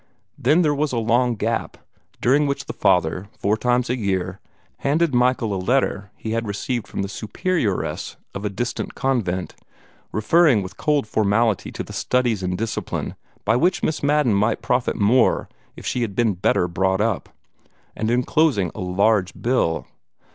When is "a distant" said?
8.43-8.95